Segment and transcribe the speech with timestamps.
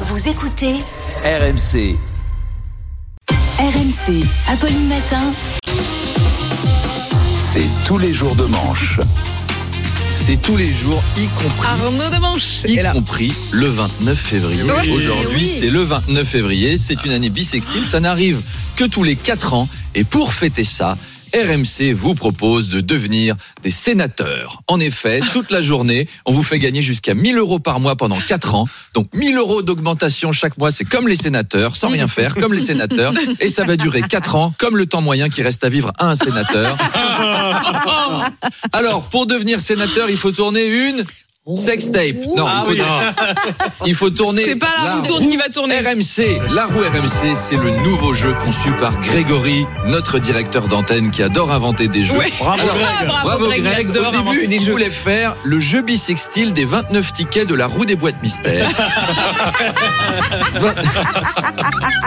[0.00, 0.74] Vous écoutez
[1.24, 1.96] RMC.
[3.58, 5.32] RMC, Apolline Matin.
[7.52, 9.00] C'est tous les jours de manche.
[10.14, 14.62] C'est tous les jours, y compris, Arnaud de Manche y compris le 29 février.
[14.64, 14.90] Oui.
[14.90, 15.56] Aujourd'hui, Oui.
[15.60, 16.76] c'est le 29 février.
[16.78, 17.86] C'est une année bissextile.
[17.86, 18.40] Ça n'arrive
[18.76, 19.68] que tous les 4 ans.
[19.94, 20.98] Et pour fêter ça,
[21.36, 24.62] RMC vous propose de devenir des sénateurs.
[24.68, 28.18] En effet, toute la journée, on vous fait gagner jusqu'à 1000 euros par mois pendant
[28.18, 28.66] 4 ans.
[28.94, 32.60] Donc 1000 euros d'augmentation chaque mois, c'est comme les sénateurs, sans rien faire, comme les
[32.60, 33.12] sénateurs.
[33.40, 36.08] Et ça va durer 4 ans, comme le temps moyen qui reste à vivre à
[36.08, 36.76] un sénateur.
[38.72, 41.04] Alors, pour devenir sénateur, il faut tourner une
[41.54, 42.16] sextape.
[42.36, 42.82] Non, il, faut,
[43.86, 44.42] il faut tourner.
[44.44, 45.76] C'est pas la roue tourne qui va tourner.
[45.78, 51.22] RMC, la roue RMC, c'est le nouveau jeu conçu par Grégory, notre directeur d'antenne qui
[51.22, 52.16] adore inventer des jeux.
[52.16, 52.32] Ouais.
[52.40, 53.86] Alors, Ah, bravo, bravo Greg, Greg.
[53.90, 54.72] il adore Au début, des il jeux.
[54.72, 58.68] voulait faire le jeu bisextile des 29 tickets de la roue des boîtes mystères.
[60.54, 60.74] 20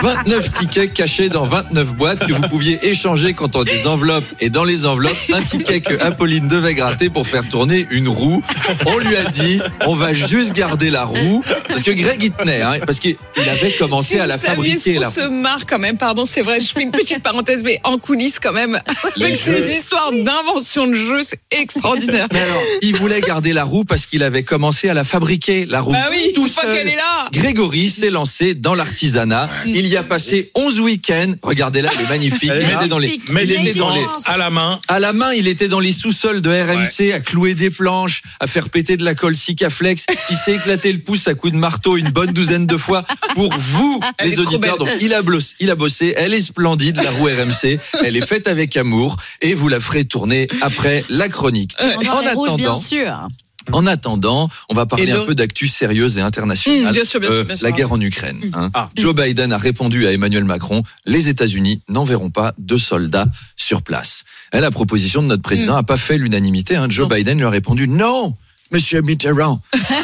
[0.01, 4.63] 29 tickets cachés dans 29 boîtes que vous pouviez échanger contre des enveloppes et dans
[4.63, 8.41] les enveloppes, un ticket que Apolline devait gratter pour faire tourner une roue.
[8.85, 12.61] On lui a dit, on va juste garder la roue parce que Greg y tenait,
[12.61, 14.95] hein, parce qu'il avait commencé Si à la fabriquer.
[14.95, 17.97] qu'on se marre quand même, pardon, c'est vrai, je fais une petite parenthèse, mais en
[17.97, 18.79] coulisses quand même,
[19.15, 22.27] avec ces histoires d'invention de jeux, c'est extraordinaire.
[22.31, 25.81] Mais alors, il voulait garder la roue parce qu'il avait commencé à la fabriquer, la
[25.81, 25.91] roue.
[25.91, 26.75] Bah oui, tout une fois seul.
[26.75, 27.27] qu'elle est là.
[27.31, 29.49] Grégory s'est lancé dans l'artisanat.
[29.65, 31.33] Il y a passé 11 week-ends.
[31.41, 32.51] Regardez-là, elle est magnifique.
[32.55, 33.57] Il était dans les, magnifique.
[33.61, 34.79] il était dans les, à la main.
[34.87, 38.47] à la main, il était dans les sous-sols de RMC à clouer des planches, à
[38.47, 40.05] faire péter de la colle Sikaflex.
[40.29, 43.03] Il s'est éclaté le pouce à coups de marteau une bonne douzaine de fois
[43.35, 44.77] pour vous, Elle les auditeurs.
[44.77, 46.13] Donc, il a, bossé, il a bossé.
[46.17, 47.79] Elle est splendide, la roue RMC.
[48.03, 51.75] Elle est faite avec amour et vous la ferez tourner après la chronique.
[51.79, 53.27] En rouge, bien attendant, sûr.
[53.71, 56.91] en attendant, on va parler un peu d'actu sérieuse et internationale.
[56.91, 57.65] Mmh, bien sûr, bien sûr, bien sûr.
[57.65, 58.39] La guerre en Ukraine.
[58.53, 58.71] hein.
[58.73, 58.89] Ah.
[58.95, 64.23] Joe Biden a répondu à Emmanuel Macron les États-Unis n'enverront pas de soldats sur place.
[64.53, 66.75] Et la proposition de notre président n'a pas fait l'unanimité.
[66.77, 66.87] hein.
[66.89, 67.07] Joe.
[67.09, 67.15] Non.
[67.15, 68.33] Biden lui a répondu non.
[68.71, 69.61] Monsieur Mitterrand,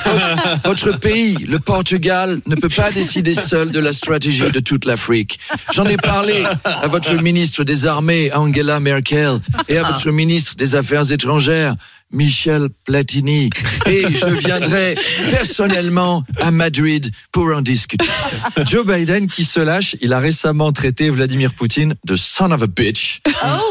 [0.63, 5.39] votre pays, le Portugal, ne peut pas décider seul de la stratégie de toute l'Afrique.
[5.73, 10.75] J'en ai parlé à votre ministre des Armées, Angela Merkel, et à votre ministre des
[10.75, 11.75] Affaires étrangères,
[12.11, 13.49] Michel Platini.
[13.85, 14.95] Et je viendrai
[15.31, 18.05] personnellement à Madrid pour en discuter.
[18.65, 22.67] Joe Biden qui se lâche, il a récemment traité Vladimir Poutine de son of a
[22.67, 23.21] bitch,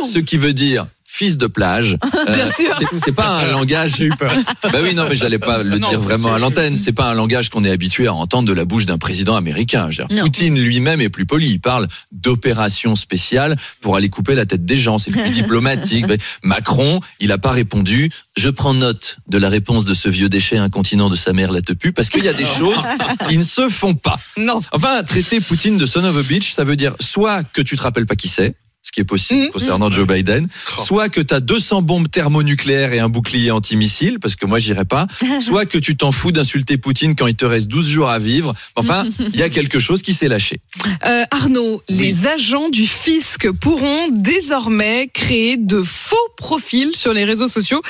[0.04, 1.96] ce qui veut dire fils de plage.
[2.26, 2.80] Euh, Bien sûr.
[2.96, 3.96] c'est- pas un langage.
[3.98, 4.32] J'ai eu peur.
[4.62, 6.78] Bah oui, non, mais j'allais pas le Non, dire vraiment à l'antenne.
[6.78, 9.88] C'est pas un langage qu'on est habitué à entendre de la bouche d'un président américain.
[9.90, 10.22] Je veux dire, Non.
[10.24, 11.48] Poutine lui-même est plus poli.
[11.50, 14.96] Il parle d'opération spéciale pour aller couper la tête des gens.
[14.96, 16.06] C'est plus diplomatique.
[16.08, 18.10] Mais Macron, il a pas répondu.
[18.38, 21.60] Je prends note de la réponse de ce vieux déchet incontinent de sa mère la
[21.60, 22.84] tepu parce qu'il y a des choses
[23.28, 24.18] qui ne se font pas.
[24.38, 24.60] Non.
[24.72, 27.82] Enfin, traiter Poutine de son of a bitch, ça veut dire soit que tu te
[27.82, 28.54] rappelles pas qui c'est,
[28.84, 29.50] ce qui est possible Mhm.
[29.50, 30.46] concernant Joe Biden,
[30.84, 34.84] soit que tu as 200 bombes thermonucléaires et un bouclier antimissile, parce que moi j'irai
[34.84, 35.06] pas,
[35.40, 38.54] soit que tu t'en fous d'insulter Poutine quand il te reste 12 jours à vivre.
[38.76, 40.60] Enfin, il y a quelque chose qui s'est lâché.
[41.06, 47.48] Euh, Arnaud, les agents du fisc pourront désormais créer de faux profils sur les réseaux
[47.48, 47.80] sociaux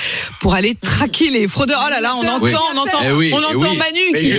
[0.40, 1.82] pour aller traquer les fraudeurs.
[1.86, 2.52] Oh là là, on entend, Oui.
[2.74, 3.76] on entend, Eh oui, on eh entend oui.
[3.78, 4.32] Manu Mais qui,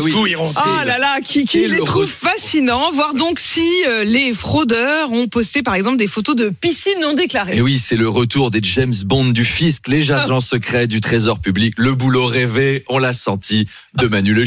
[0.56, 2.92] Ah là là, qui, qui les le trouve fascinants.
[2.92, 7.14] Voir donc si euh, les fraudeurs ont posté par exemple des photos de piscines non
[7.14, 7.58] déclarées.
[7.58, 11.40] Et oui, c'est le retour des James Bond du fisc, les agents secrets du trésor
[11.40, 14.46] public, le boulot rêvé, on l'a senti, de Manu Le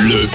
[0.00, 0.26] Le.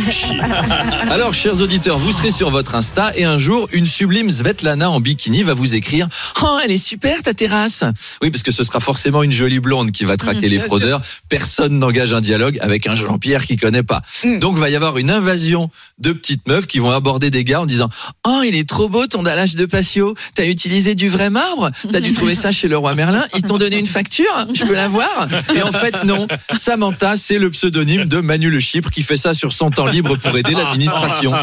[1.11, 5.01] Alors, chers auditeurs, vous serez sur votre Insta et un jour, une sublime Svetlana en
[5.01, 6.07] bikini va vous écrire
[6.41, 7.83] Oh, elle est super ta terrasse.
[8.21, 11.01] Oui, parce que ce sera forcément une jolie blonde qui va traquer les bien fraudeurs.
[11.27, 14.01] Personne n'engage un dialogue avec un Jean-Pierre qui connaît pas.
[14.23, 14.39] Mm.
[14.39, 15.69] Donc, va y avoir une invasion
[15.99, 17.89] de petites meufs qui vont aborder des gars en disant
[18.25, 20.15] Oh, il est trop beau ton dallage de patio.
[20.35, 21.71] T'as utilisé du vrai marbre?
[21.91, 24.75] T'as dû trouver ça chez le roi Merlin Ils t'ont donné une facture Je peux
[24.75, 26.27] la voir Et en fait, non.
[26.55, 30.15] Samantha, c'est le pseudonyme de Manu Le Chypre qui fait ça sur son temps libre
[30.17, 31.33] pour aider l'administration.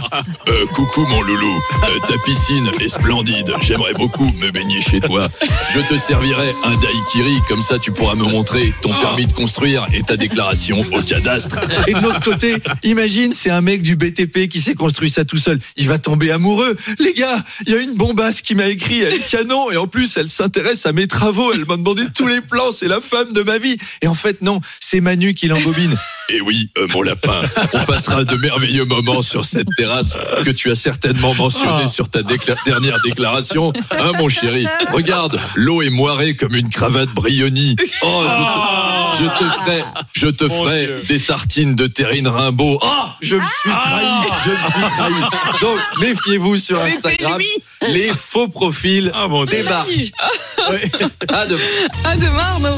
[0.48, 3.52] Euh, coucou mon loulou, Euh, ta piscine est splendide.
[3.62, 5.28] J'aimerais beaucoup me baigner chez toi.
[5.74, 9.86] Je te servirai un daiquiri, comme ça tu pourras me montrer ton permis de construire
[9.92, 11.58] et ta déclaration au cadastre.
[11.86, 15.36] Et de l'autre côté, imagine, c'est un mec du BTP qui s'est construit ça tout
[15.36, 15.58] seul.
[15.76, 16.76] Il va tomber amoureux.
[16.98, 19.86] Les gars, il y a une bombasse qui m'a écrit, elle est canon, et en
[19.86, 21.52] plus elle s'intéresse à mes travaux.
[21.52, 23.76] Elle m'a demandé tous les plans, c'est la femme de ma vie.
[24.02, 25.96] Et en fait non, c'est Manu qui l'embobine.
[26.32, 27.40] Et oui, euh, mon lapin,
[27.72, 32.22] on passera de merveilleux moments sur cette terrasse que tu as certainement mentionné sur ta
[32.22, 33.72] décla- dernière déclaration.
[33.90, 37.74] Hein, mon chéri Regarde, l'eau est moirée comme une cravate brionnie.
[38.02, 38.24] Oh,
[39.18, 42.78] je te, je te ferai, je te ferai des tartines de terrine Rimbaud.
[42.82, 45.60] Ah, je me suis trahi, je me suis trahi.
[45.60, 47.40] Donc, méfiez-vous sur Instagram.
[47.88, 50.12] Les faux profils Ah, débarquent.
[51.28, 51.62] À demain.
[52.04, 52.76] À demain, Arnaud.